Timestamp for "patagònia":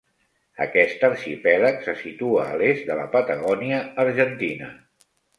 3.17-3.83